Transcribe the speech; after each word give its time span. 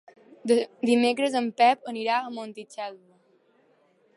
Dimecres 0.89 1.35
en 1.41 1.49
Pep 1.61 1.91
anirà 1.93 2.17
a 2.23 2.33
Montitxelvo. 2.39 3.19